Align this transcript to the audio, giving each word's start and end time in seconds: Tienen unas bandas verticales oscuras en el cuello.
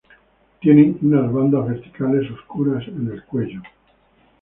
Tienen 0.59 0.97
unas 1.03 1.31
bandas 1.31 1.67
verticales 1.69 2.31
oscuras 2.31 2.87
en 2.87 3.05
el 3.11 3.23
cuello. 3.25 3.61